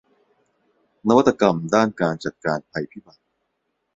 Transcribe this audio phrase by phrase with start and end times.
[1.07, 3.23] นวัตกรรมด้านการจัดการภัยพิบัติ